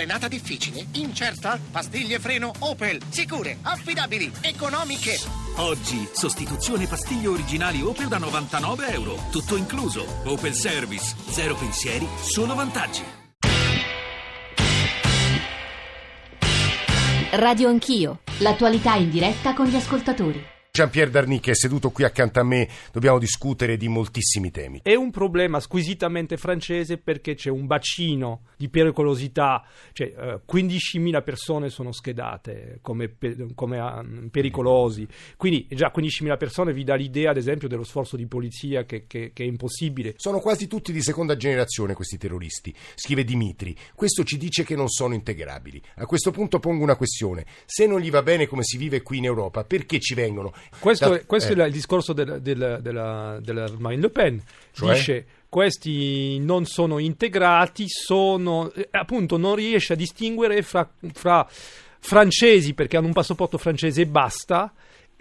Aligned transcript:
Frenata 0.00 0.28
difficile? 0.28 0.86
Incerta? 0.92 1.60
Pastiglie 1.70 2.18
freno 2.18 2.52
Opel. 2.60 3.02
Sicure, 3.10 3.58
affidabili, 3.60 4.32
economiche. 4.40 5.18
Oggi, 5.56 6.08
sostituzione 6.10 6.86
pastiglie 6.86 7.26
originali 7.26 7.82
Opel 7.82 8.08
da 8.08 8.16
99 8.16 8.92
euro. 8.92 9.16
Tutto 9.30 9.56
incluso. 9.56 10.06
Opel 10.24 10.54
Service. 10.54 11.14
Zero 11.28 11.54
pensieri, 11.54 12.08
solo 12.18 12.54
vantaggi. 12.54 13.02
Radio 17.32 17.68
Anch'io, 17.68 18.20
l'attualità 18.38 18.94
in 18.94 19.10
diretta 19.10 19.52
con 19.52 19.66
gli 19.66 19.76
ascoltatori. 19.76 20.42
Jean-Pierre 20.72 21.10
Darny 21.10 21.40
che 21.40 21.50
è 21.50 21.54
seduto 21.54 21.90
qui 21.90 22.04
accanto 22.04 22.38
a 22.38 22.44
me, 22.44 22.68
dobbiamo 22.92 23.18
discutere 23.18 23.76
di 23.76 23.88
moltissimi 23.88 24.52
temi. 24.52 24.80
È 24.84 24.94
un 24.94 25.10
problema 25.10 25.58
squisitamente 25.58 26.36
francese 26.36 26.96
perché 26.96 27.34
c'è 27.34 27.50
un 27.50 27.66
bacino 27.66 28.42
di 28.56 28.68
pericolosità, 28.68 29.66
cioè 29.92 30.14
eh, 30.16 30.40
15.000 30.50 31.22
persone 31.24 31.70
sono 31.70 31.90
schedate 31.90 32.78
come, 32.82 33.08
pe- 33.08 33.48
come 33.54 33.80
uh, 33.80 34.30
pericolosi, 34.30 35.06
quindi 35.36 35.66
già 35.70 35.92
15.000 35.94 36.36
persone 36.36 36.72
vi 36.72 36.84
dà 36.84 36.94
l'idea 36.94 37.30
ad 37.30 37.36
esempio 37.36 37.66
dello 37.66 37.84
sforzo 37.84 38.16
di 38.16 38.26
polizia 38.26 38.84
che, 38.84 39.06
che, 39.08 39.32
che 39.32 39.42
è 39.42 39.46
impossibile. 39.46 40.14
Sono 40.18 40.38
quasi 40.38 40.68
tutti 40.68 40.92
di 40.92 41.02
seconda 41.02 41.36
generazione 41.36 41.94
questi 41.94 42.16
terroristi, 42.16 42.72
scrive 42.94 43.24
Dimitri, 43.24 43.76
questo 43.96 44.22
ci 44.22 44.36
dice 44.36 44.62
che 44.62 44.76
non 44.76 44.88
sono 44.88 45.14
integrabili. 45.14 45.82
A 45.96 46.06
questo 46.06 46.30
punto 46.30 46.60
pongo 46.60 46.84
una 46.84 46.96
questione, 46.96 47.44
se 47.66 47.86
non 47.86 47.98
gli 47.98 48.10
va 48.10 48.22
bene 48.22 48.46
come 48.46 48.62
si 48.62 48.76
vive 48.76 49.02
qui 49.02 49.18
in 49.18 49.24
Europa, 49.24 49.64
perché 49.64 49.98
ci 49.98 50.14
vengono? 50.14 50.52
Questo, 50.78 51.14
è, 51.14 51.26
questo 51.26 51.52
eh. 51.52 51.56
è 51.56 51.66
il 51.66 51.72
discorso 51.72 52.12
del- 52.12 52.40
del- 52.40 52.78
della, 52.80 53.38
della 53.40 53.66
Marine 53.78 54.02
Le 54.02 54.10
Pen. 54.10 54.42
Cioè? 54.72 54.94
Dice 54.94 55.26
questi 55.48 56.38
non 56.38 56.64
sono 56.64 56.98
integrati, 56.98 57.84
sono, 57.88 58.70
eh, 58.72 58.88
appunto 58.92 59.36
non 59.36 59.56
riesce 59.56 59.94
a 59.94 59.96
distinguere 59.96 60.62
fra, 60.62 60.88
fra 61.12 61.46
francesi 61.98 62.72
perché 62.72 62.96
hanno 62.96 63.08
un 63.08 63.12
passaporto 63.12 63.58
francese 63.58 64.02
e 64.02 64.06
basta 64.06 64.72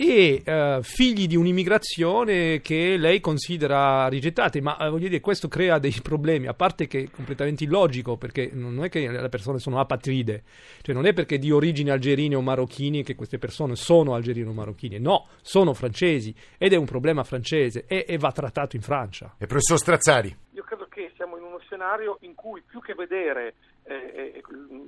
e 0.00 0.42
eh, 0.44 0.78
figli 0.82 1.26
di 1.26 1.34
un'immigrazione 1.34 2.60
che 2.60 2.96
lei 2.96 3.18
considera 3.18 4.06
rigettati, 4.06 4.60
ma 4.60 4.78
eh, 4.78 4.88
voglio 4.90 5.08
dire, 5.08 5.20
questo 5.20 5.48
crea 5.48 5.80
dei 5.80 5.92
problemi, 6.00 6.46
a 6.46 6.54
parte 6.54 6.86
che 6.86 7.00
è 7.00 7.10
completamente 7.10 7.64
illogico, 7.64 8.16
perché 8.16 8.48
non 8.52 8.84
è 8.84 8.88
che 8.88 9.10
le 9.10 9.28
persone 9.28 9.58
sono 9.58 9.80
apatride, 9.80 10.44
cioè 10.82 10.94
non 10.94 11.04
è 11.04 11.12
perché 11.12 11.36
di 11.36 11.50
origine 11.50 11.90
algerine 11.90 12.36
o 12.36 12.40
marocchini 12.42 13.02
che 13.02 13.16
queste 13.16 13.38
persone 13.38 13.74
sono 13.74 14.14
algerine 14.14 14.48
o 14.48 14.52
marocchine, 14.52 14.98
no, 14.98 15.26
sono 15.42 15.74
francesi 15.74 16.32
ed 16.58 16.72
è 16.72 16.76
un 16.76 16.86
problema 16.86 17.24
francese 17.24 17.84
e, 17.88 18.04
e 18.06 18.18
va 18.18 18.30
trattato 18.30 18.76
in 18.76 18.82
Francia. 18.82 19.34
E 19.36 19.46
professor 19.46 19.78
Strazzari, 19.78 20.32
Io 20.52 20.62
credo 20.62 20.86
che 20.88 21.10
siamo 21.16 21.36
in 21.36 21.42
uno 21.42 21.58
scenario 21.58 22.18
in 22.20 22.36
cui 22.36 22.62
più 22.64 22.80
che 22.80 22.94
vedere, 22.94 23.54
eh, 23.88 24.32
eh, 24.36 24.42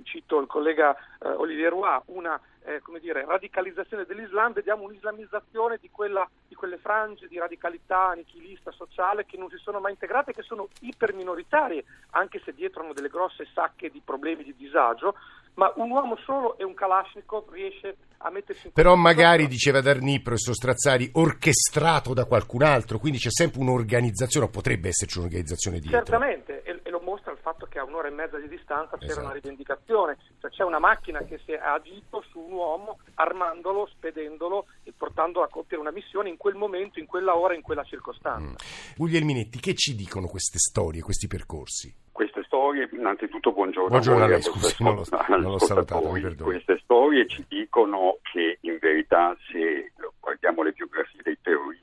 cito 0.04 0.38
il 0.38 0.46
collega 0.46 0.94
eh, 0.94 1.28
Olivier 1.28 1.70
Roy, 1.70 2.00
una 2.06 2.40
eh, 2.64 2.80
come 2.80 3.00
dire, 3.00 3.24
radicalizzazione 3.24 4.04
dell'Islam, 4.04 4.52
vediamo 4.52 4.84
un'islamizzazione 4.84 5.78
di, 5.80 5.90
quella, 5.90 6.28
di 6.46 6.54
quelle 6.54 6.76
frange 6.76 7.26
di 7.26 7.38
radicalità 7.38 8.12
nichilista 8.12 8.70
sociale 8.70 9.24
che 9.24 9.38
non 9.38 9.48
si 9.48 9.56
sono 9.56 9.80
mai 9.80 9.92
integrate, 9.92 10.32
che 10.32 10.42
sono 10.42 10.68
iperminoritarie, 10.80 11.84
anche 12.10 12.40
se 12.44 12.52
dietro 12.52 12.82
hanno 12.82 12.92
delle 12.92 13.08
grosse 13.08 13.46
sacche 13.54 13.90
di 13.90 14.02
problemi 14.04 14.44
di 14.44 14.54
disagio, 14.54 15.14
ma 15.54 15.72
un 15.76 15.90
uomo 15.90 16.16
solo 16.16 16.56
e 16.58 16.64
un 16.64 16.74
Kalashnikov 16.74 17.50
riesce 17.50 17.96
a 18.18 18.30
mettersi 18.30 18.66
in 18.66 18.72
però 18.72 18.94
magari, 18.94 19.46
diceva 19.46 19.80
Darny, 19.80 20.20
professor 20.20 20.54
Strazzari, 20.54 21.10
orchestrato 21.14 22.14
da 22.14 22.24
qualcun 22.24 22.62
altro, 22.62 22.98
quindi 22.98 23.18
c'è 23.18 23.30
sempre 23.30 23.60
un'organizzazione, 23.60 24.46
o 24.46 24.50
potrebbe 24.50 24.88
esserci 24.88 25.18
un'organizzazione 25.18 25.78
dietro. 25.78 25.98
Certamente, 25.98 26.62
e, 26.62 26.80
e 26.82 26.90
lo 26.90 27.00
mostra 27.00 27.32
il 27.32 27.38
fatto 27.38 27.59
che 27.70 27.78
a 27.78 27.84
un'ora 27.84 28.08
e 28.08 28.10
mezza 28.10 28.38
di 28.38 28.48
distanza 28.48 28.98
c'era 28.98 29.12
Esatto. 29.12 29.24
una 29.26 29.34
rivendicazione, 29.34 30.18
cioè 30.40 30.50
c'è 30.50 30.64
una 30.64 30.78
macchina 30.78 31.20
che 31.20 31.38
si 31.46 31.52
è 31.52 31.58
agito 31.58 32.22
su 32.30 32.38
un 32.40 32.52
uomo 32.52 32.98
armandolo, 33.14 33.86
spedendolo 33.86 34.66
e 34.82 34.92
portandolo 34.94 35.46
a 35.46 35.48
compiere 35.48 35.80
una 35.80 35.92
missione 35.92 36.28
in 36.28 36.36
quel 36.36 36.56
momento, 36.56 36.98
in 36.98 37.06
quella 37.06 37.34
ora, 37.36 37.54
in 37.54 37.62
quella 37.62 37.84
circostanza. 37.84 38.62
Guglielminetti, 38.96 39.60
che 39.60 39.74
ci 39.74 39.94
dicono 39.94 40.26
queste 40.26 40.58
storie, 40.58 41.00
questi 41.00 41.26
percorsi? 41.26 41.94
Queste 42.12 42.42
storie, 42.44 42.88
innanzitutto 42.92 43.52
buongiorno, 43.52 43.88
Buongiorno 43.88 44.24
a 44.24 44.26
lei, 44.26 44.42
scusi, 44.42 44.82
non 44.82 44.96
l'ho- 44.96 45.04
non 45.28 45.40
l'ho 45.52 45.58
salutato, 45.58 46.10
mi 46.10 46.20
perdoni. 46.20 46.50
Queste 46.52 46.78
storie 46.82 47.26
ci 47.28 47.44
dicono 47.48 48.18
che 48.30 48.58
in 48.62 48.76
verità 48.78 49.34
se 49.50 49.92
guardiamo 50.20 50.62
le 50.62 50.72
biografie 50.72 51.20
dei 51.22 51.38
terroristi, 51.40 51.79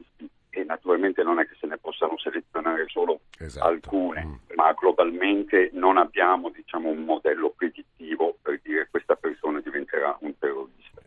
naturalmente 0.97 1.23
non 1.23 1.39
è 1.39 1.47
che 1.47 1.55
se 1.59 1.67
ne 1.67 1.77
possano 1.77 2.17
selezionare 2.17 2.85
solo 2.87 3.21
Esatto. 3.37 3.67
alcune, 3.67 4.25
Mm. 4.25 4.35
ma 4.55 4.73
globalmente 4.73 5.69
non 5.73 5.97
abbiamo 5.97 6.49
diciamo, 6.49 6.89
un 6.89 7.03
modello 7.03 7.53
predittivo 7.55 8.37
per 8.41 8.59
dire 8.63 8.87
questa 8.89 9.15
persona 9.15 9.59
diventerà 9.61 10.17
un 10.21 10.37
terrorista. 10.37 11.01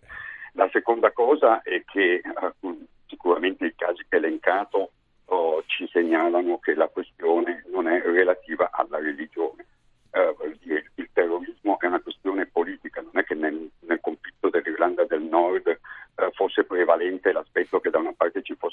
La 0.52 0.68
seconda 0.72 1.10
cosa 1.12 1.62
è 1.62 1.82
che 1.84 2.22
eh, 2.22 2.76
sicuramente 3.06 3.66
i 3.66 3.74
casi 3.74 4.04
che 4.08 4.16
elencato 4.16 4.92
oh, 5.26 5.62
ci 5.66 5.88
segnalano 5.92 6.58
che 6.58 6.74
la 6.74 6.88
questione 6.88 7.64
non 7.70 7.88
è 7.88 8.00
relativa 8.02 8.70
alla 8.72 8.98
religione. 8.98 9.66
Eh, 10.12 10.34
dire, 10.60 10.90
il 10.96 11.08
terrorismo 11.12 11.78
è 11.78 11.86
una 11.86 12.00
questione 12.00 12.46
politica, 12.46 13.00
non 13.00 13.16
è 13.18 13.24
che 13.24 13.34
nel, 13.34 13.70
nel 13.80 14.00
conflitto 14.00 14.50
dell'Irlanda 14.50 15.04
del 15.04 15.22
Nord 15.22 15.66
eh, 15.68 16.30
fosse 16.34 16.64
prevalente 16.64 17.32
l'aspetto 17.32 17.80
che 17.80 17.90
da 17.90 17.98
una 17.98 18.12
parte 18.16 18.42
ci 18.42 18.54
fossero 18.54 18.69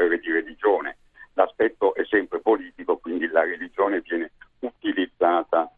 guerre 0.00 0.18
di 0.18 0.32
religione. 0.32 0.96
L'aspetto 1.34 1.94
è 1.94 2.04
sempre 2.06 2.40
politico, 2.40 2.96
quindi 2.96 3.28
la 3.28 3.44
religione 3.44 4.00
viene 4.00 4.32
utilizzata 4.60 5.70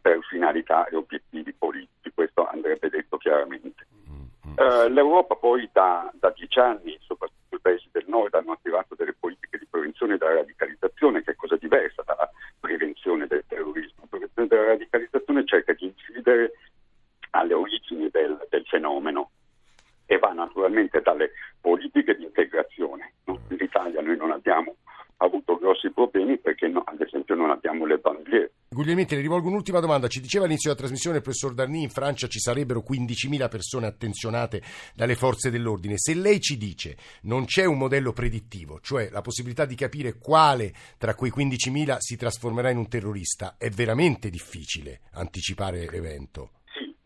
per 0.00 0.20
finalità 0.28 0.86
e 0.86 0.96
obiettivi 0.96 1.52
politici, 1.52 2.12
questo 2.14 2.46
andrebbe 2.46 2.88
detto 2.88 3.16
chiaramente. 3.16 3.86
Eh, 4.56 4.88
L'Europa 4.88 5.34
poi 5.34 5.68
da, 5.72 6.10
da 6.14 6.30
dieci 6.30 6.58
anni, 6.60 6.96
soprattutto 7.00 7.56
i 7.56 7.60
paesi 7.60 7.88
del 7.90 8.04
nord, 8.06 8.34
hanno 8.34 8.52
attivato 8.52 8.94
delle 8.94 9.14
politiche 9.18 9.58
di 9.58 9.66
prevenzione 9.68 10.16
della 10.16 10.34
radicalizzazione, 10.34 11.22
che 11.22 11.32
è 11.32 11.34
cosa 11.34 11.56
diversa 11.56 12.02
dalla 12.06 12.30
prevenzione 12.60 13.26
del 13.26 13.44
terrorismo. 13.46 14.02
La 14.02 14.06
prevenzione 14.08 14.48
della 14.48 14.66
radicalizzazione 14.66 15.44
cerca 15.44 15.72
di 15.72 15.86
incidere 15.86 16.52
alle 17.30 17.54
origini 17.54 18.08
del, 18.10 18.46
del 18.48 18.64
fenomeno 18.66 19.30
e 20.06 20.18
va 20.18 20.32
naturalmente 20.32 21.00
dalle 21.02 21.32
politiche 21.60 22.16
di 22.16 22.24
integrazione. 22.24 23.12
no? 23.24 23.40
In 23.50 23.58
Italia 23.60 24.00
noi 24.00 24.16
non 24.16 24.30
abbiamo 24.30 24.76
avuto 25.18 25.56
grossi 25.56 25.90
problemi 25.90 26.38
perché 26.38 26.68
no, 26.68 26.82
ad 26.84 27.00
esempio 27.00 27.34
non 27.34 27.50
abbiamo 27.50 27.86
le 27.86 27.98
bandiere. 27.98 28.52
Guglielmetti, 28.68 29.14
le 29.14 29.22
rivolgo 29.22 29.48
un'ultima 29.48 29.80
domanda. 29.80 30.08
Ci 30.08 30.20
diceva 30.20 30.44
all'inizio 30.44 30.68
della 30.68 30.80
trasmissione 30.82 31.16
il 31.16 31.22
professor 31.22 31.54
Darny, 31.54 31.82
in 31.82 31.88
Francia 31.88 32.26
ci 32.26 32.38
sarebbero 32.38 32.84
15.000 32.86 33.48
persone 33.48 33.86
attenzionate 33.86 34.62
dalle 34.94 35.14
forze 35.14 35.50
dell'ordine. 35.50 35.94
Se 35.96 36.14
lei 36.14 36.40
ci 36.40 36.56
dice 36.56 36.96
non 37.22 37.46
c'è 37.46 37.64
un 37.64 37.78
modello 37.78 38.12
predittivo, 38.12 38.80
cioè 38.80 39.08
la 39.10 39.22
possibilità 39.22 39.64
di 39.64 39.74
capire 39.74 40.18
quale 40.18 40.72
tra 40.98 41.14
quei 41.14 41.32
15.000 41.34 41.96
si 41.98 42.16
trasformerà 42.16 42.70
in 42.70 42.76
un 42.76 42.88
terrorista, 42.88 43.54
è 43.56 43.70
veramente 43.70 44.28
difficile 44.28 45.00
anticipare 45.12 45.88
l'evento. 45.90 46.50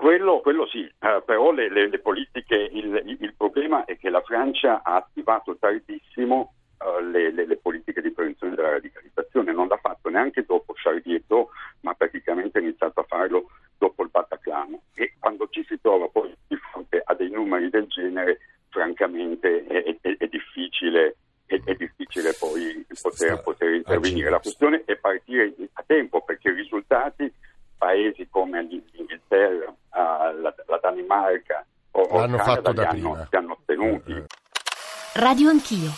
Quello, 0.00 0.40
quello 0.40 0.66
sì, 0.66 0.80
eh, 0.98 1.22
però 1.26 1.52
le, 1.52 1.68
le- 1.70 1.88
le 1.90 1.98
politiche, 1.98 2.54
il, 2.56 3.02
il- 3.04 3.18
problema 3.36 3.84
è 3.84 3.98
che 3.98 4.08
la 4.08 4.22
Francia 4.22 4.80
ha 4.82 4.96
attivato 4.96 5.58
tardissimo 5.58 6.54
eh, 6.78 7.02
le, 7.04 7.30
le- 7.44 7.58
politiche 7.58 8.00
di 8.00 8.10
prevenzione 8.10 8.54
della 8.54 8.70
radicalizzazione, 8.70 9.52
non 9.52 9.68
l'ha 9.68 9.76
fatto 9.76 10.08
neanche 10.08 10.46
dopo 10.46 10.72
Charlie 10.74 11.16
Hebdo, 11.16 11.50
ma 11.82 11.92
praticamente 11.92 12.56
ha 12.56 12.62
iniziato 12.62 13.00
a 13.00 13.04
farlo 13.06 13.50
dopo 13.76 14.02
il 14.02 14.08
Bataclan. 14.08 14.74
E 14.94 15.16
quando 15.18 15.46
ci 15.50 15.62
si 15.68 15.78
trova 15.78 16.08
poi 16.08 16.34
di 16.48 16.56
fronte 16.56 17.02
a 17.04 17.12
dei 17.14 17.28
numeri 17.28 17.68
del 17.68 17.86
genere, 17.88 18.38
francamente 18.70 19.66
è, 19.66 19.96
è- 20.00 20.16
è 20.16 20.26
difficile. 20.28 21.16
È, 21.44 21.60
è 21.62 21.74
difficile 21.74 22.32
poi 22.38 22.86
poter, 23.02 23.42
poter 23.42 23.74
intervenire. 23.74 24.30
La 24.30 24.38
questione 24.38 24.82
è 24.86 24.96
partire 24.96 25.52
a 25.74 25.82
tempo 25.86 26.22
perché 26.22 26.48
i 26.48 26.54
risultati 26.54 27.30
paesi 27.76 28.28
come 28.50 28.62
l'Inghilterra, 28.64 29.74
la, 29.92 30.54
la 30.66 30.78
Danimarca 30.82 31.64
o, 31.92 32.00
o 32.02 32.18
Canada 32.18 32.42
fatto 32.42 32.70
li 32.70 32.76
da 32.76 32.82
hanno, 32.82 32.90
prima. 32.90 33.28
li 33.30 33.36
hanno 33.36 33.52
ottenuti. 33.52 34.12
Eh, 34.12 34.16
eh. 34.16 34.26
Radio 35.14 35.48
Anch'io, 35.48 35.90